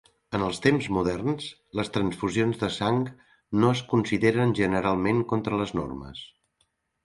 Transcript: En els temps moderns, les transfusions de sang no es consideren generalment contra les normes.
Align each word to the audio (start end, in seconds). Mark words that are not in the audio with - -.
En 0.35 0.43
els 0.43 0.59
temps 0.61 0.87
moderns, 0.95 1.49
les 1.81 1.91
transfusions 1.97 2.57
de 2.63 2.71
sang 2.77 2.99
no 3.61 3.71
es 3.77 3.85
consideren 3.95 4.57
generalment 4.63 5.23
contra 5.35 5.63
les 5.65 5.79
normes. 5.83 6.29